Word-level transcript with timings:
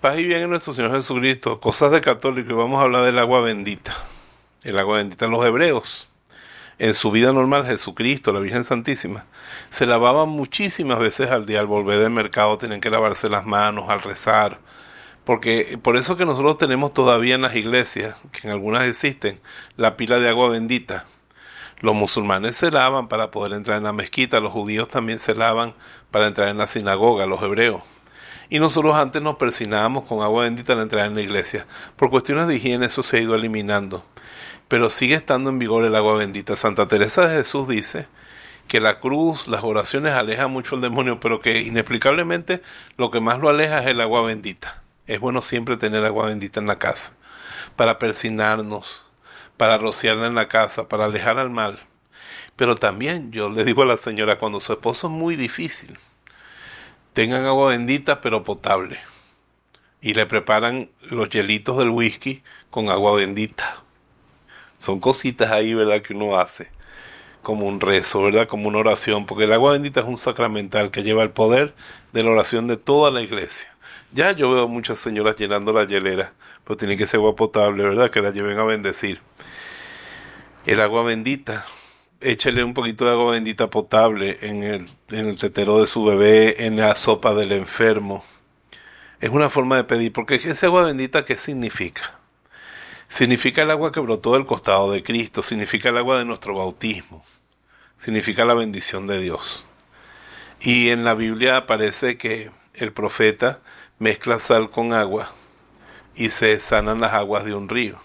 Paz 0.00 0.18
y 0.18 0.24
bien 0.24 0.40
en 0.40 0.48
nuestro 0.48 0.72
Señor 0.72 0.92
Jesucristo, 0.92 1.60
cosas 1.60 1.90
de 1.90 2.00
católico 2.00 2.52
y 2.52 2.54
vamos 2.54 2.80
a 2.80 2.84
hablar 2.84 3.04
del 3.04 3.18
agua 3.18 3.42
bendita. 3.42 3.94
El 4.64 4.78
agua 4.78 4.96
bendita 4.96 5.26
en 5.26 5.30
los 5.30 5.44
hebreos. 5.44 6.08
En 6.78 6.94
su 6.94 7.10
vida 7.10 7.34
normal, 7.34 7.66
Jesucristo, 7.66 8.32
la 8.32 8.40
Virgen 8.40 8.64
Santísima, 8.64 9.26
se 9.68 9.84
lavaban 9.84 10.30
muchísimas 10.30 10.98
veces 11.00 11.30
al 11.30 11.44
día 11.44 11.60
al 11.60 11.66
volver 11.66 11.98
del 11.98 12.08
mercado, 12.08 12.56
tienen 12.56 12.80
que 12.80 12.88
lavarse 12.88 13.28
las 13.28 13.44
manos 13.44 13.90
al 13.90 14.00
rezar. 14.00 14.60
Porque 15.26 15.78
por 15.82 15.98
eso 15.98 16.16
que 16.16 16.24
nosotros 16.24 16.56
tenemos 16.56 16.94
todavía 16.94 17.34
en 17.34 17.42
las 17.42 17.54
iglesias, 17.54 18.16
que 18.32 18.48
en 18.48 18.54
algunas 18.54 18.84
existen, 18.84 19.38
la 19.76 19.98
pila 19.98 20.18
de 20.18 20.30
agua 20.30 20.48
bendita. 20.48 21.04
Los 21.80 21.94
musulmanes 21.94 22.56
se 22.56 22.70
lavan 22.70 23.08
para 23.08 23.30
poder 23.30 23.52
entrar 23.52 23.76
en 23.76 23.84
la 23.84 23.92
mezquita, 23.92 24.40
los 24.40 24.52
judíos 24.52 24.88
también 24.88 25.18
se 25.18 25.34
lavan 25.34 25.74
para 26.10 26.26
entrar 26.26 26.48
en 26.48 26.56
la 26.56 26.66
sinagoga, 26.66 27.26
los 27.26 27.42
hebreos. 27.42 27.82
Y 28.50 28.58
nosotros 28.58 28.96
antes 28.96 29.22
nos 29.22 29.36
persinábamos 29.36 30.04
con 30.04 30.22
agua 30.22 30.42
bendita 30.42 30.72
al 30.72 30.80
entrar 30.80 31.06
en 31.06 31.14
la 31.14 31.20
iglesia. 31.20 31.66
Por 31.96 32.10
cuestiones 32.10 32.48
de 32.48 32.56
higiene 32.56 32.86
eso 32.86 33.04
se 33.04 33.16
ha 33.16 33.20
ido 33.20 33.36
eliminando. 33.36 34.04
Pero 34.66 34.90
sigue 34.90 35.14
estando 35.14 35.50
en 35.50 35.60
vigor 35.60 35.84
el 35.84 35.94
agua 35.94 36.16
bendita. 36.16 36.56
Santa 36.56 36.88
Teresa 36.88 37.28
de 37.28 37.36
Jesús 37.36 37.68
dice 37.68 38.08
que 38.66 38.80
la 38.80 38.98
cruz, 38.98 39.46
las 39.46 39.62
oraciones 39.62 40.14
alejan 40.14 40.50
mucho 40.50 40.74
al 40.74 40.80
demonio, 40.80 41.20
pero 41.20 41.40
que 41.40 41.60
inexplicablemente 41.60 42.60
lo 42.96 43.12
que 43.12 43.20
más 43.20 43.38
lo 43.38 43.48
aleja 43.48 43.82
es 43.82 43.86
el 43.86 44.00
agua 44.00 44.22
bendita. 44.22 44.82
Es 45.06 45.20
bueno 45.20 45.42
siempre 45.42 45.76
tener 45.76 46.04
agua 46.04 46.26
bendita 46.26 46.58
en 46.58 46.66
la 46.66 46.78
casa, 46.78 47.12
para 47.76 48.00
persinarnos, 48.00 49.04
para 49.56 49.78
rociarla 49.78 50.26
en 50.26 50.34
la 50.34 50.48
casa, 50.48 50.88
para 50.88 51.04
alejar 51.04 51.38
al 51.38 51.50
mal. 51.50 51.78
Pero 52.56 52.74
también 52.74 53.30
yo 53.32 53.48
le 53.48 53.64
digo 53.64 53.82
a 53.82 53.86
la 53.86 53.96
señora, 53.96 54.38
cuando 54.38 54.60
su 54.60 54.72
esposo 54.72 55.06
es 55.06 55.12
muy 55.12 55.34
difícil, 55.36 55.98
tengan 57.20 57.44
agua 57.44 57.72
bendita 57.72 58.22
pero 58.22 58.44
potable. 58.44 58.98
Y 60.00 60.14
le 60.14 60.24
preparan 60.24 60.88
los 61.02 61.28
hielitos 61.28 61.76
del 61.76 61.90
whisky 61.90 62.42
con 62.70 62.88
agua 62.88 63.12
bendita. 63.12 63.82
Son 64.78 65.00
cositas 65.00 65.52
ahí, 65.52 65.74
¿verdad? 65.74 66.00
Que 66.00 66.14
uno 66.14 66.36
hace. 66.38 66.70
Como 67.42 67.66
un 67.66 67.78
rezo, 67.78 68.22
¿verdad? 68.22 68.48
Como 68.48 68.68
una 68.68 68.78
oración. 68.78 69.26
Porque 69.26 69.44
el 69.44 69.52
agua 69.52 69.72
bendita 69.72 70.00
es 70.00 70.06
un 70.06 70.16
sacramental 70.16 70.90
que 70.90 71.02
lleva 71.02 71.22
el 71.22 71.28
poder 71.28 71.74
de 72.14 72.22
la 72.22 72.30
oración 72.30 72.66
de 72.68 72.78
toda 72.78 73.10
la 73.10 73.20
iglesia. 73.20 73.70
Ya 74.12 74.32
yo 74.32 74.50
veo 74.50 74.66
muchas 74.66 74.98
señoras 74.98 75.36
llenando 75.36 75.74
la 75.74 75.84
hielera. 75.84 76.32
Pero 76.64 76.78
tiene 76.78 76.96
que 76.96 77.06
ser 77.06 77.18
agua 77.18 77.36
potable, 77.36 77.82
¿verdad? 77.82 78.10
Que 78.10 78.22
la 78.22 78.30
lleven 78.30 78.58
a 78.58 78.64
bendecir. 78.64 79.20
El 80.64 80.80
agua 80.80 81.02
bendita 81.02 81.66
échele 82.20 82.62
un 82.62 82.74
poquito 82.74 83.04
de 83.04 83.12
agua 83.12 83.32
bendita 83.32 83.70
potable 83.70 84.38
en 84.42 84.62
el, 84.62 84.90
en 85.08 85.28
el 85.28 85.36
tetero 85.36 85.80
de 85.80 85.86
su 85.86 86.04
bebé, 86.04 86.66
en 86.66 86.76
la 86.76 86.94
sopa 86.94 87.34
del 87.34 87.52
enfermo. 87.52 88.24
Es 89.20 89.30
una 89.30 89.48
forma 89.48 89.76
de 89.76 89.84
pedir, 89.84 90.12
porque 90.12 90.36
ese 90.36 90.66
agua 90.66 90.84
bendita, 90.84 91.24
¿qué 91.24 91.36
significa? 91.36 92.18
Significa 93.08 93.62
el 93.62 93.70
agua 93.70 93.92
que 93.92 94.00
brotó 94.00 94.34
del 94.34 94.46
costado 94.46 94.92
de 94.92 95.02
Cristo, 95.02 95.42
significa 95.42 95.88
el 95.88 95.96
agua 95.96 96.18
de 96.18 96.24
nuestro 96.24 96.54
bautismo, 96.54 97.24
significa 97.96 98.44
la 98.44 98.54
bendición 98.54 99.06
de 99.06 99.18
Dios. 99.18 99.64
Y 100.60 100.90
en 100.90 101.04
la 101.04 101.14
Biblia 101.14 101.56
aparece 101.56 102.16
que 102.16 102.50
el 102.74 102.92
profeta 102.92 103.60
mezcla 103.98 104.38
sal 104.38 104.70
con 104.70 104.92
agua 104.92 105.32
y 106.14 106.28
se 106.28 106.60
sanan 106.60 107.00
las 107.00 107.14
aguas 107.14 107.44
de 107.44 107.54
un 107.54 107.68
río. 107.68 107.98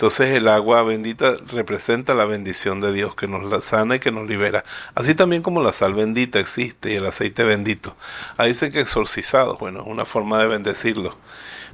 Entonces 0.00 0.30
el 0.30 0.48
agua 0.48 0.82
bendita 0.82 1.34
representa 1.48 2.14
la 2.14 2.24
bendición 2.24 2.80
de 2.80 2.90
Dios 2.90 3.14
que 3.14 3.28
nos 3.28 3.62
sana 3.62 3.96
y 3.96 3.98
que 3.98 4.10
nos 4.10 4.26
libera. 4.26 4.64
Así 4.94 5.14
también 5.14 5.42
como 5.42 5.62
la 5.62 5.74
sal 5.74 5.92
bendita 5.92 6.40
existe 6.40 6.90
y 6.90 6.96
el 6.96 7.04
aceite 7.04 7.44
bendito. 7.44 7.94
Ahí 8.38 8.48
dicen 8.48 8.72
que 8.72 8.80
exorcizados, 8.80 9.58
bueno, 9.58 9.82
es 9.82 9.86
una 9.86 10.06
forma 10.06 10.38
de 10.38 10.46
bendecirlo. 10.46 11.18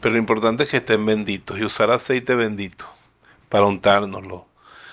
Pero 0.00 0.12
lo 0.12 0.18
importante 0.20 0.62
es 0.62 0.70
que 0.70 0.76
estén 0.76 1.04
benditos 1.04 1.58
y 1.58 1.64
usar 1.64 1.90
aceite 1.90 2.36
bendito 2.36 2.84
para 3.48 3.66
untárnoslo. 3.66 4.46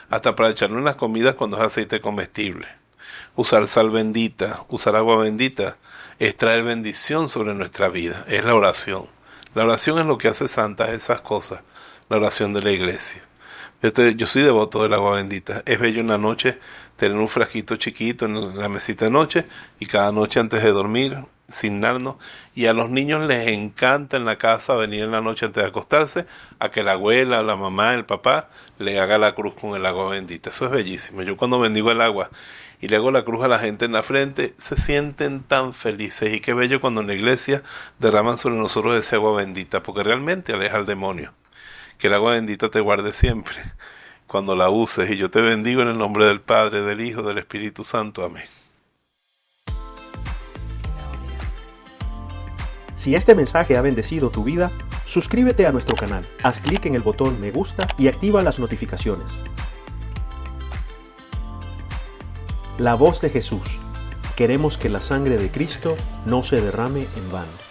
Hasta 0.09 0.35
para 0.35 0.49
echarlo 0.49 0.79
en 0.79 0.85
las 0.85 0.95
comidas 0.95 1.35
cuando 1.35 1.57
es 1.57 1.63
aceite 1.63 2.01
comestible. 2.01 2.67
Usar 3.35 3.67
sal 3.67 3.91
bendita, 3.91 4.65
usar 4.69 4.95
agua 4.95 5.17
bendita, 5.17 5.77
es 6.17 6.35
traer 6.35 6.63
bendición 6.63 7.29
sobre 7.29 7.53
nuestra 7.53 7.89
vida. 7.89 8.25
Es 8.27 8.43
la 8.43 8.55
oración. 8.55 9.05
La 9.53 9.65
oración 9.65 9.99
es 9.99 10.07
lo 10.07 10.17
que 10.17 10.29
hace 10.29 10.47
santas 10.47 10.89
esas 10.89 11.21
cosas 11.21 11.59
la 12.09 12.17
oración 12.17 12.53
de 12.53 12.63
la 12.63 12.71
iglesia. 12.71 13.21
Yo, 13.81 14.27
soy 14.27 14.41
devoto 14.41 14.83
del 14.83 14.93
agua 14.93 15.15
bendita. 15.15 15.61
Es 15.65 15.79
bello 15.79 16.01
en 16.01 16.07
la 16.07 16.17
noche 16.17 16.57
tener 16.97 17.17
un 17.17 17.29
frasquito 17.29 17.77
chiquito 17.77 18.25
en 18.25 18.57
la 18.57 18.67
mesita 18.67 19.05
de 19.05 19.11
noche 19.11 19.45
y 19.79 19.85
cada 19.85 20.11
noche 20.11 20.39
antes 20.39 20.63
de 20.63 20.71
dormir, 20.71 21.19
signarnos. 21.47 22.15
Y 22.55 22.65
a 22.65 22.73
los 22.73 22.89
niños 22.89 23.25
les 23.27 23.47
encanta 23.47 24.17
en 24.17 24.25
la 24.25 24.37
casa 24.37 24.73
venir 24.73 25.03
en 25.03 25.11
la 25.11 25.21
noche 25.21 25.45
antes 25.45 25.63
de 25.63 25.69
acostarse 25.69 26.25
a 26.57 26.71
que 26.71 26.83
la 26.83 26.93
abuela, 26.93 27.43
la 27.43 27.55
mamá, 27.55 27.93
el 27.93 28.05
papá 28.05 28.49
le 28.79 28.99
haga 28.99 29.17
la 29.17 29.33
cruz 29.35 29.53
con 29.53 29.75
el 29.75 29.85
agua 29.85 30.09
bendita. 30.09 30.49
Eso 30.49 30.65
es 30.65 30.71
bellísimo. 30.71 31.21
Yo 31.21 31.37
cuando 31.37 31.59
bendigo 31.59 31.91
el 31.91 32.01
agua 32.01 32.31
y 32.81 32.87
le 32.87 32.95
hago 32.95 33.11
la 33.11 33.23
cruz 33.23 33.45
a 33.45 33.47
la 33.47 33.59
gente 33.59 33.85
en 33.85 33.93
la 33.93 34.03
frente, 34.03 34.55
se 34.57 34.75
sienten 34.77 35.43
tan 35.43 35.73
felices. 35.73 36.33
Y 36.33 36.41
qué 36.41 36.53
bello 36.53 36.81
cuando 36.81 37.01
en 37.01 37.07
la 37.07 37.13
iglesia 37.13 37.61
derraman 37.99 38.39
sobre 38.39 38.55
nosotros 38.55 38.97
ese 38.97 39.15
agua 39.15 39.37
bendita, 39.37 39.83
porque 39.83 40.03
realmente 40.03 40.53
aleja 40.53 40.75
al 40.75 40.85
demonio 40.87 41.33
que 41.99 42.07
el 42.07 42.13
agua 42.13 42.31
bendita 42.31 42.71
te 42.71 42.79
guarde 42.79 43.11
siempre 43.11 43.57
cuando 44.25 44.55
la 44.55 44.69
uses 44.69 45.11
y 45.11 45.17
yo 45.17 45.29
te 45.29 45.41
bendigo 45.41 45.81
en 45.81 45.89
el 45.89 45.97
nombre 45.97 46.25
del 46.25 46.39
Padre, 46.39 46.81
del 46.81 47.01
Hijo, 47.01 47.21
del 47.23 47.39
Espíritu 47.39 47.83
Santo. 47.83 48.23
Amén. 48.23 48.45
Si 52.95 53.15
este 53.15 53.35
mensaje 53.35 53.75
ha 53.75 53.81
bendecido 53.81 54.29
tu 54.29 54.43
vida, 54.43 54.71
suscríbete 55.05 55.65
a 55.67 55.71
nuestro 55.71 55.95
canal, 55.95 56.27
haz 56.41 56.59
clic 56.59 56.85
en 56.85 56.95
el 56.95 57.01
botón 57.01 57.39
me 57.39 57.51
gusta 57.51 57.85
y 57.97 58.07
activa 58.07 58.41
las 58.43 58.59
notificaciones. 58.59 59.39
La 62.77 62.95
voz 62.95 63.19
de 63.19 63.29
Jesús. 63.29 63.79
Queremos 64.37 64.77
que 64.77 64.87
la 64.87 65.01
sangre 65.01 65.37
de 65.37 65.51
Cristo 65.51 65.97
no 66.25 66.43
se 66.43 66.61
derrame 66.61 67.07
en 67.15 67.31
vano. 67.31 67.68